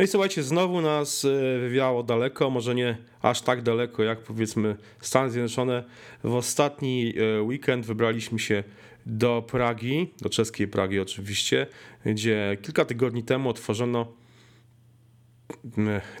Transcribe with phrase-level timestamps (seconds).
[0.00, 4.76] No i słuchajcie, znowu nas e, wywiało daleko, może nie aż tak daleko jak powiedzmy
[5.00, 5.84] Stany Zjednoczone.
[6.24, 8.64] W ostatni e, weekend wybraliśmy się
[9.06, 11.66] do Pragi, do czeskiej Pragi oczywiście,
[12.06, 14.12] gdzie kilka tygodni temu otworzono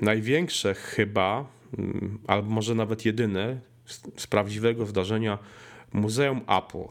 [0.00, 1.46] największe chyba,
[2.26, 3.60] albo może nawet jedyne
[4.16, 5.38] z prawdziwego zdarzenia
[5.92, 6.84] Muzeum Apple.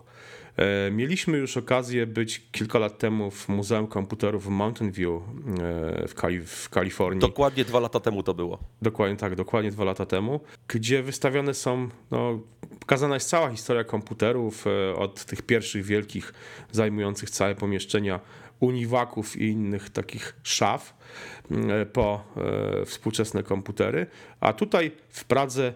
[0.59, 6.07] E, mieliśmy już okazję być kilka lat temu w Muzeum Komputerów w Mountain View e,
[6.07, 7.21] w, Kali w Kalifornii.
[7.21, 8.59] Dokładnie dwa lata temu to było.
[8.81, 12.39] Dokładnie tak, dokładnie dwa lata temu, gdzie wystawione są, no,
[12.79, 16.33] pokazana jest cała historia komputerów e, od tych pierwszych wielkich
[16.71, 18.19] zajmujących całe pomieszczenia
[18.59, 20.93] uniwaków i innych takich szaf
[21.93, 22.23] po
[22.85, 24.07] współczesne komputery.
[24.39, 25.73] A tutaj w Pradze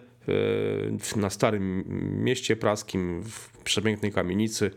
[1.16, 1.84] na Starym
[2.24, 4.70] Mieście Praskim, w przepięknej kamienicy,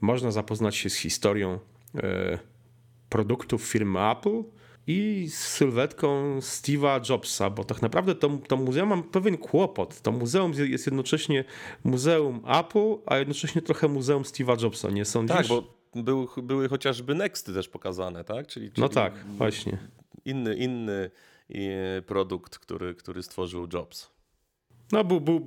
[0.00, 1.58] można zapoznać się z historią
[1.94, 2.38] e,
[3.08, 4.42] produktów firmy Apple
[4.86, 10.00] i z sylwetką Steve'a Jobsa, bo tak naprawdę to, to muzeum mam pewien kłopot.
[10.00, 11.44] To muzeum jest jednocześnie
[11.84, 15.36] muzeum Apple, a jednocześnie trochę muzeum Steve'a Jobsa, nie sądzisz?
[15.36, 18.46] Tak, bo był, były chociażby Nexty też pokazane, tak?
[18.46, 19.78] Czyli, czyli no tak, właśnie.
[20.24, 21.10] Inny, inny
[21.50, 24.17] e, produkt, który, który stworzył Jobs.
[24.92, 25.44] No, był, był,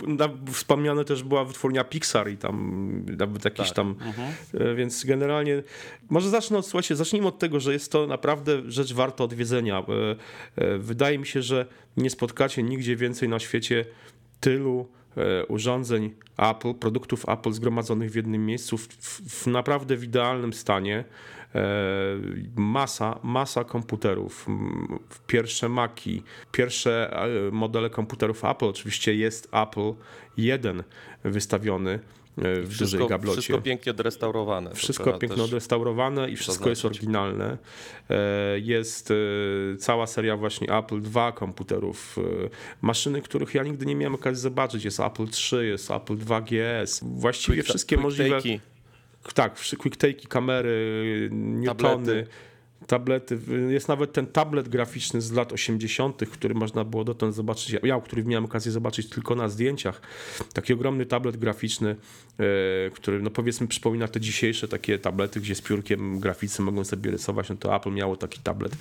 [0.52, 3.76] wspomniane też była wytwórnia Pixar i tam nawet jakiś tak.
[3.76, 4.34] tam, mhm.
[4.54, 5.64] E, więc generalnie
[6.10, 9.80] może zacznę od, słuchajcie, zacznijmy od tego, że jest to naprawdę rzecz warta odwiedzenia.
[9.80, 10.16] E,
[10.64, 11.66] e, wydaje mi się, że
[11.98, 13.86] nie spotkacie nigdzie więcej na świecie
[14.40, 14.88] tylu
[15.48, 18.88] urządzeń Apple, produktów Apple zgromadzonych w jednym miejscu w,
[19.30, 21.04] w naprawdę w idealnym stanie.
[21.56, 21.64] E,
[22.56, 24.48] masa, masa komputerów,
[25.28, 27.14] pierwsze Maki, pierwsze
[27.48, 29.94] e, modele komputerów Apple, oczywiście jest Apple
[30.38, 30.84] 1
[31.24, 32.00] wystawiony e,
[32.38, 33.42] w wszystko, dużej gablocie.
[33.42, 34.76] Wszystko pięknie odrestaurowane.
[34.76, 37.58] Wszystko pięknie odrestaurowane i wszystko jest oryginalne.
[38.56, 39.14] Jest
[39.80, 42.20] cała seria właśnie Apple 2 komputerów,
[42.82, 44.86] maszyny, których ja nigdy nie miałem okazji zobaczyć.
[44.86, 47.00] Jest Apple 3, jest Apple 2 GS.
[47.04, 48.40] Właściwie wszystkie możliwe...
[49.34, 52.28] Tak, quick take, kamery, newtony, tablety.
[53.70, 57.76] Jest nawet ten tablet graficzny z lat 80., który można było dotąd zobaczyć.
[57.84, 60.02] Ja, który miałem okazję zobaczyć tylko na zdjęciach.
[60.54, 61.96] Taki ogromny tablet graficzny,
[62.40, 62.46] e,
[62.90, 67.50] który no powiedzmy przypomina te dzisiejsze takie tablety, gdzie z piórkiem graficy mogą sobie rysować.
[67.50, 68.78] No to Apple miało taki tablet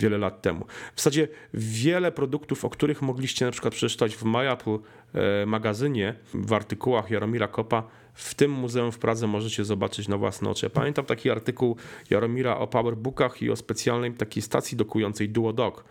[0.00, 0.66] wiele lat temu.
[0.94, 4.78] W zasadzie wiele produktów, o których mogliście na przykład przeczytać w My Apple
[5.14, 7.82] e, magazynie, w artykułach Jaromira Kopa,
[8.14, 10.70] w tym muzeum w Pradze możecie zobaczyć na własne oczy.
[10.70, 11.76] pamiętam taki artykuł
[12.10, 15.84] Jaromira o powerbookach i o specjalnej takiej stacji dokującej DuoDock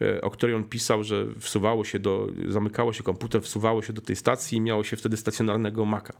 [0.00, 4.00] e, o której on pisał, że wsuwało się do, zamykało się komputer, wsuwało się do
[4.00, 6.14] tej stacji i miało się wtedy stacjonarnego Maca.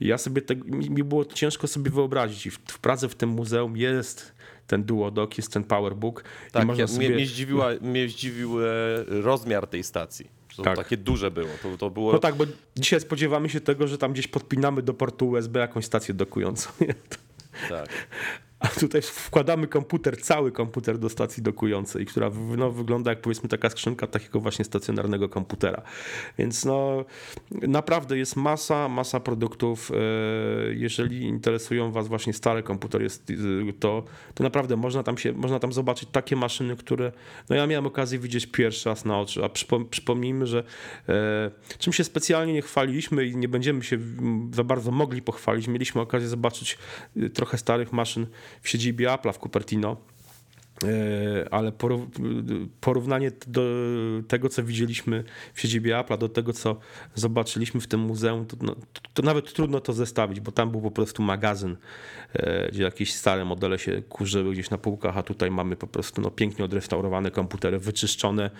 [0.00, 3.76] I ja sobie, te, mi było ciężko sobie wyobrazić i w, Pradze w tym muzeum
[3.76, 4.34] jest
[4.66, 6.24] ten DuoDock, jest ten PowerBook.
[6.52, 7.06] Tak, i można ja, sobie...
[7.06, 8.66] mnie, mnie, zdziwiła, mnie zdziwił e,
[9.08, 10.39] rozmiar tej stacji.
[10.60, 10.76] To tak.
[10.76, 11.48] takie duże było.
[11.62, 12.12] To, to było.
[12.12, 12.44] No tak, bo
[12.76, 16.70] dzisiaj spodziewamy się tego, że tam gdzieś podpinamy do portu USB jakąś stację dokującą.
[17.68, 17.88] Tak.
[18.60, 23.70] A tutaj wkładamy komputer, cały komputer do stacji dokującej, która no, wygląda jak powiedzmy taka
[23.70, 25.82] skrzynka takiego właśnie stacjonarnego komputera.
[26.38, 27.04] Więc no
[27.50, 29.90] naprawdę jest masa, masa produktów.
[29.90, 29.94] E,
[30.74, 33.06] jeżeli interesują Was właśnie stare komputery,
[33.80, 34.04] to,
[34.34, 37.12] to naprawdę można tam się, można tam zobaczyć takie maszyny, które
[37.48, 39.48] no ja miałem okazję widzieć pierwszy raz na oczy, a
[39.90, 40.64] przypomnijmy, że
[41.08, 43.98] e, czym się specjalnie nie chwaliliśmy i nie będziemy się
[44.52, 46.78] za bardzo mogli pochwalić, mieliśmy okazję zobaczyć
[47.16, 48.26] e, trochę starych maszyn
[48.62, 49.96] w siedzibie Apple'a w Cupertino.
[50.84, 51.72] E, ale
[52.80, 53.62] porównanie do
[54.28, 55.24] tego, co widzieliśmy
[55.54, 56.76] w siedzibie Apple'a, do tego, co
[57.14, 58.76] zobaczyliśmy w tym muzeum, to, no,
[59.14, 61.76] to, nawet trudno to zestawić, bo tam był po prostu magazyn,
[62.32, 66.20] e, gdzie jakieś stare modele się kurzyły gdzieś na półkach, a tutaj mamy po prostu
[66.20, 68.50] no, pięknie odrestaurowane komputery, wyczyszczone.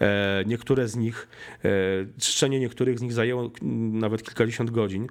[0.00, 1.28] E, niektóre z nich,
[2.18, 3.50] czyszczenie niektórych z nich zajęło
[3.92, 5.08] nawet kilkadziesiąt godzin.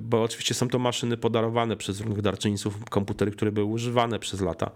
[0.00, 4.70] Bo oczywiście są to maszyny podarowane przez różnych darczyńców, komputery, które były używane przez lata,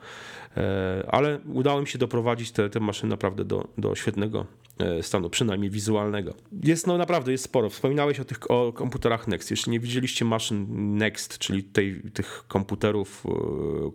[1.09, 4.47] ale udało mi się doprowadzić te, te maszyny naprawdę do, do świetnego
[4.79, 6.35] e, stanu, przynajmniej wizualnego.
[6.63, 7.69] Jest no naprawdę, jest sporo.
[7.69, 9.51] Wspominałeś o tych o komputerach Next.
[9.51, 10.67] Jeśli nie widzieliście maszyn
[10.97, 13.25] Next, czyli tej, tych komputerów,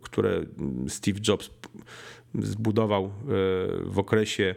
[0.01, 0.45] które
[0.87, 1.49] Steve Jobs
[2.33, 3.11] zbudował
[3.85, 4.55] w okresie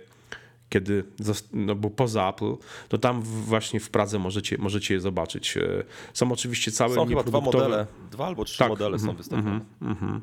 [0.68, 1.04] kiedy
[1.52, 2.54] no, był poza Apple,
[2.88, 5.56] to tam właśnie w Pradze możecie, możecie je zobaczyć.
[5.56, 9.04] E, są oczywiście całe Są chyba dwa modele, dwa albo trzy tak, modele mm, są
[9.04, 9.60] mhm, wystawione.
[9.82, 10.20] Mm, mm,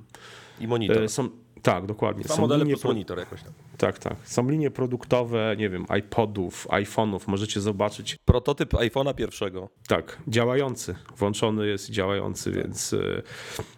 [0.60, 1.04] I monitor.
[1.04, 1.30] E, Są,
[1.62, 2.24] tak, dokładnie.
[2.24, 3.54] Dwa Są modele linie plus monitor jakoś tam.
[3.78, 4.16] Tak, tak.
[4.24, 7.20] Są linie produktowe, nie wiem, iPodów, iPhone'ów.
[7.28, 8.18] Możecie zobaczyć.
[8.26, 9.70] Prototyp iPhone'a pierwszego.
[9.88, 10.96] Tak, działający.
[11.18, 12.98] Włączony jest działający, więc e,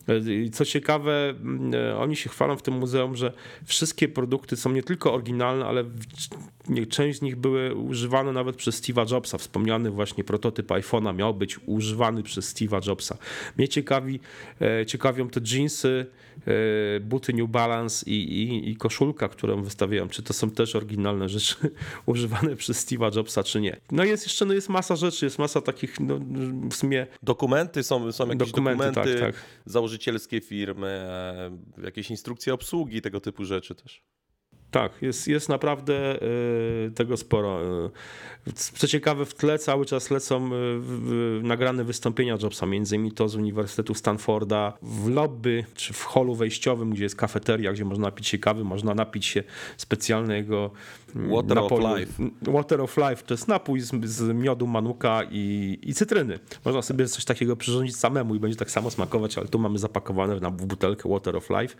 [0.07, 3.33] e, co ciekawe, m, e, oni się chwalą w tym muzeum, że
[3.65, 5.83] wszystkie produkty są nie tylko oryginalne, ale
[6.89, 9.37] część z nich były używane nawet przez Steve'a Jobsa.
[9.37, 13.17] Wspomniany właśnie prototyp iPhone'a miał być używany przez Steve'a Jobsa.
[13.57, 14.19] Mnie ciekawi,
[14.87, 16.05] ciekawią te jeansy,
[17.01, 20.09] buty New Balance i, i, i koszulka, którą wystawiałem.
[20.09, 21.55] Czy to są też oryginalne rzeczy
[22.05, 23.77] używane przez Steve'a Jobsa, czy nie.
[23.91, 26.19] No jest jeszcze, no jest masa rzeczy, jest masa takich, no
[26.69, 29.45] w sumie Dokumenty są, są jakieś Dokumenty, dokumenty, tak, tak.
[29.65, 31.51] założycielskie firmy, e,
[31.83, 34.03] jakieś instrukcje obsługi, tego typu rzeczy też.
[34.71, 36.21] Tak, jest, jest naprawdę
[36.87, 37.61] y, tego sporo.
[38.47, 43.29] Y, Co ciekawe, w tle cały czas lecą y, nagrane wystąpienia Jobsa, między innymi to
[43.29, 48.27] z Uniwersytetu Stanforda, w lobby czy w holu wejściowym, gdzie jest kafeteria, gdzie można napić
[48.27, 49.43] się kawy, można napić się
[49.77, 50.71] specjalnego
[51.17, 52.23] Water of life.
[52.41, 56.39] Water of Life to jest napój z, z miodu, manuka i, i cytryny.
[56.65, 60.39] Można sobie coś takiego przyrządzić samemu i będzie tak samo smakować, ale tu mamy zapakowane
[60.39, 61.75] na w butelkę Water of Life.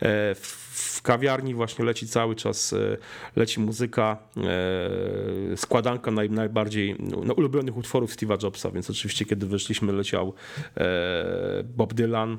[0.00, 0.66] E, W,
[0.96, 2.96] w kawiarni właśnie leci cały czas, e,
[3.36, 4.18] leci muzyka,
[5.52, 10.34] e, składanka naj, najbardziej no, ulubionych utworów Steve'a Jobsa, więc oczywiście kiedy wyszliśmy leciał
[11.76, 12.38] Bob Dylan.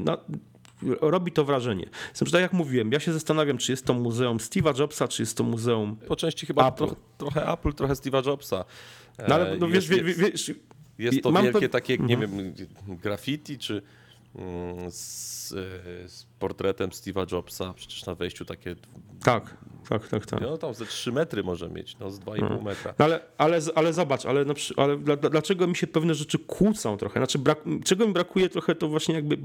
[0.00, 0.18] No,
[1.00, 1.88] robi to wrażenie.
[2.14, 5.36] Zresztą tak jak mówiłem, ja się zastanawiam, czy jest to muzeum Steve'a Jobsa, czy jest
[5.36, 6.86] to muzeum Po części chyba Apple.
[6.86, 8.64] tro, trochę Apple, trochę Steve'a Jobsa.
[9.28, 10.52] No ale no, E, wiesz, jest, wie- wie- wiesz,
[10.98, 12.54] jest to wielkie pe- takie, nie wiem,
[12.88, 13.82] graffiti, czy
[14.34, 18.76] mm, z, e, z portretem Steve'a Jobsa, przecież na wejściu takie,
[19.24, 19.56] tak,
[19.88, 20.40] tak, tak, tak.
[20.40, 22.94] no tam ze 3 metry może mieć, no z 2,5 metra.
[22.98, 26.38] No ale, ale, ale zobacz, ale, na, ale dla, dla- dlaczego mi się pewne rzeczy
[26.38, 27.20] kłócą trochę?
[27.20, 29.38] Znaczy, brak, czego mi brakuje trochę, to właśnie jakby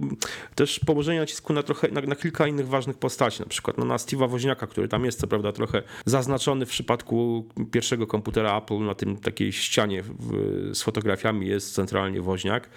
[0.56, 3.96] też położenie nacisku na trochę, na, na kilka innych ważnych postaci, na przykład no, na
[3.98, 8.96] Steve'a Woźniaka, który tam jest, co prawda, trochę zaznaczony w przypadku pierwszego komputera Apple, na
[8.96, 12.70] tym takiej ścianie w, z fotografiami jest centralnie Woźniak,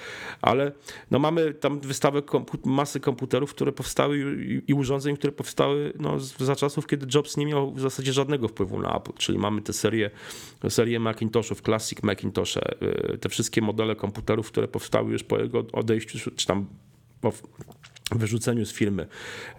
[0.43, 0.73] ale
[1.11, 6.19] no mamy tam wystawę kompu- masy komputerów, które powstały i, i urządzeń, które powstały no,
[6.21, 9.73] za czasów, kiedy Jobs nie miał w zasadzie żadnego wpływu na Apple, czyli mamy tę
[9.73, 10.11] serię,
[10.69, 12.83] serię Macintoshów, Classic Macintosze,
[13.15, 16.67] y, te wszystkie modele komputerów, które powstały już po jego odejściu, czy tam
[17.21, 17.33] po
[18.11, 19.07] wyrzuceniu z firmy.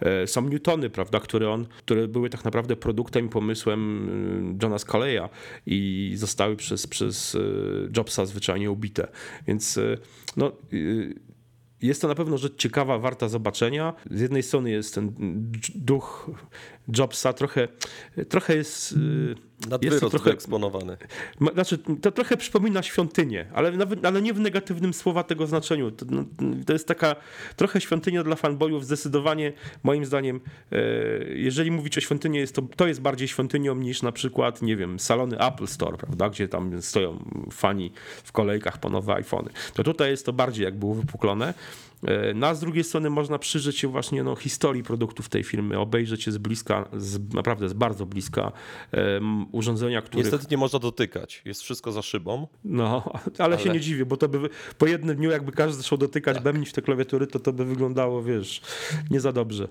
[0.00, 4.08] E, Są Newtony, prawda, które, on, które były tak naprawdę produktem i pomysłem
[4.52, 5.28] y, Johna Scaleya
[5.66, 9.08] i zostały przez, przez y, Jobsa zwyczajnie ubite.
[9.46, 9.98] Więc y,
[10.36, 11.14] no, y,
[11.82, 13.94] jest to na pewno rzecz ciekawa, warta zobaczenia.
[14.10, 15.14] Z jednej strony jest ten
[15.74, 16.30] duch
[16.98, 17.68] Jobsa, trochę,
[18.28, 18.94] trochę jest...
[19.58, 20.96] y, jest Nadwyrost to trochę, wyeksponowany.
[21.40, 25.90] Ma- Znaczy, to trochę przypomina świątynię, ale, nawet, ale nie w negatywnym słowa tego znaczeniu.
[25.90, 26.24] To, no,
[26.66, 27.16] to jest taka
[27.56, 28.84] trochę świątynia dla fanboyów.
[28.84, 29.52] Zdecydowanie,
[29.82, 30.40] moim zdaniem,
[30.72, 30.78] e,
[31.34, 34.98] jeżeli mówić o świątyni, jest to, to jest bardziej świątynią niż na przykład, nie wiem,
[34.98, 37.92] salony Apple Store, prawda, gdzie tam stoją fani
[38.24, 39.50] w kolejkach po nowe iPhony.
[39.74, 41.54] To tutaj jest to bardziej jakby uwypuklone.
[42.04, 45.78] E, No a z drugiej strony można przyjrzeć się właśnie no, historii produktów tej firmy,
[45.78, 48.52] obejrzeć je z bliska, z, naprawdę z bardzo bliska
[48.92, 50.26] em, urządzenia, których...
[50.26, 52.46] Niestety nie można dotykać, jest wszystko za szybą.
[52.64, 54.48] No, ale, się Ale- nie dziwię, bo to by
[54.78, 56.44] po jednym dniu, jakby każdy zaczął dotykać, tak.
[56.44, 58.60] bębnić w te klawiatury, to to by wyglądało, wiesz,
[59.10, 59.68] nie za dobrze.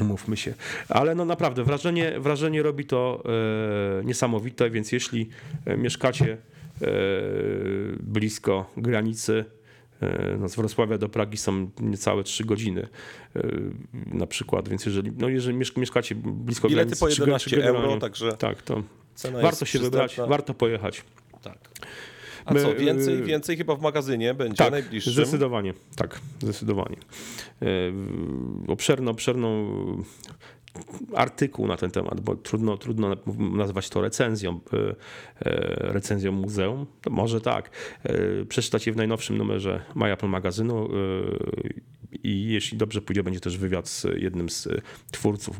[0.00, 0.54] Mówmy się.
[0.88, 3.22] Ale no naprawdę, wrażenie, wrażenie robi to
[4.00, 5.28] e, niesamowite, więc jeśli
[5.64, 6.86] e, mieszkacie e,
[8.00, 9.44] blisko granicy,
[10.40, 12.88] no z Wrocławia do Pragi są niecałe 3 godziny
[13.36, 13.42] e,
[14.06, 17.00] na przykład, więc jeżeli, no jeżeli mieszk- mieszkacie blisko Bilety granicy...
[17.00, 18.82] po trzy go- 11 trzy euro, także Tak, to
[19.42, 21.04] warto się wybrać, warto pojechać.
[21.42, 21.58] Tak.
[22.44, 25.12] A co, więcej, y, więcej chyba w magazynie będzie Tak, najbliższym.
[25.12, 26.96] zdecydowanie, tak, zdecydowanie.
[27.62, 27.66] E,
[28.68, 29.66] Obszerno, obszerną
[31.14, 36.86] artykuł na ten temat, bo trudno, trudno nazwać to recenzją, e, e, recenzją muzeum.
[37.02, 37.70] To może tak.
[38.02, 40.88] E, Przeczytać je w najnowszym numerze My Apple magazynu
[42.22, 44.68] i jeśli dobrze pójdzie, będzie też wywiad z jednym z
[45.10, 45.56] twórców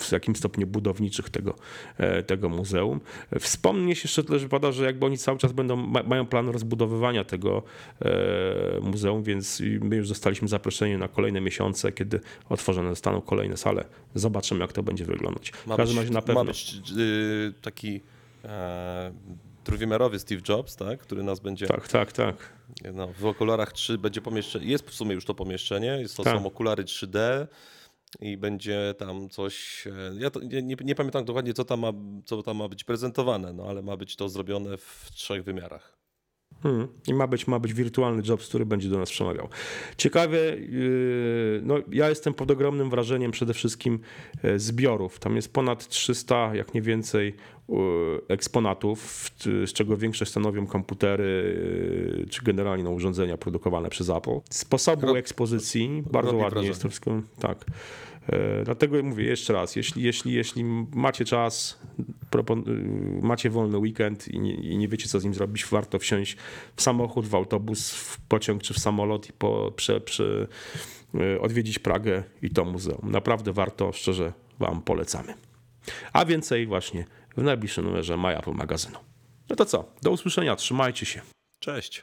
[0.00, 1.54] w jakim stopniu budowniczych tego,
[1.96, 3.00] e, tego muzeum.
[3.40, 7.62] Wspomnieć jeszcze też wypada, że jakby oni cały czas będą, ma, mają plan rozbudowywania tego
[8.00, 13.84] e, muzeum, więc my już zostaliśmy zaproszeni na kolejne miesiące, kiedy otworzone zostaną kolejne sale.
[14.14, 15.50] Zobaczymy, jak to będzie wyglądać.
[15.50, 16.44] W każdym razie na pewno.
[16.44, 18.00] Ma być y, taki
[18.44, 19.12] e,
[19.74, 21.00] trójwymiarowy Steve Jobs, tak?
[21.00, 22.36] który nas będzie Tak, tak, tak.
[22.94, 24.66] no, w okularach 3 będzie pomieszczenie.
[24.66, 26.38] Jest w sumie już to pomieszczenie, jest to Tak.
[26.38, 27.46] są okulary 3D
[28.20, 29.86] i będzie tam coś.
[29.86, 31.92] e, Ja to, nie, nie, nie pamiętam dokładnie, co tam, ma,
[32.24, 35.99] co tam ma być prezentowane, no ale ma być to zrobione w trzech wymiarach.
[36.62, 36.88] Hmm.
[37.08, 39.48] I ma być, ma być wirtualny Jobs, który będzie do nas przemawiał.
[39.96, 43.98] Ciekawie, yy, no ja jestem pod ogromnym wrażeniem przede wszystkim
[44.42, 45.18] e, zbiorów.
[45.18, 47.34] Tam jest ponad 300, jak nie więcej,
[47.68, 47.76] yy,
[48.28, 49.30] eksponatów,
[49.66, 51.58] z czego większość stanowią komputery,
[52.18, 54.40] yy, czy generalnie no, urządzenia produkowane przez Apple.
[54.50, 56.68] Sposobu Rob- ekspozycji, bardzo ładnie wrażenie.
[56.68, 57.64] jest to wszystko, tak.
[58.28, 61.80] E, Dlatego mówię jeszcze raz, jeśli, jeśli, jeśli macie czas,
[62.34, 66.36] y, macie wolny weekend i nie, i nie wiecie, co z nim zrobić, warto wsiąść
[66.76, 70.46] w samochód, w autobus, w pociąg czy w samolot i po, prze, prze,
[71.14, 73.10] y, odwiedzić Pragę i to muzeum.
[73.10, 75.34] Naprawdę warto, szczerze Wam polecamy.
[76.12, 77.04] A więcej właśnie
[77.36, 78.98] w najbliższym numerze My Apple magazynu.
[79.48, 81.20] No to co, do usłyszenia, trzymajcie się.
[81.58, 82.02] Cześć.